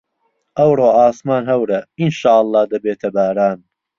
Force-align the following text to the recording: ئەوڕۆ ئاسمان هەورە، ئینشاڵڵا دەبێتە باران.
ئەوڕۆ 0.61 0.87
ئاسمان 0.99 1.43
هەورە، 1.51 1.79
ئینشاڵڵا 1.99 2.61
دەبێتە 2.73 3.07
باران. 3.15 3.57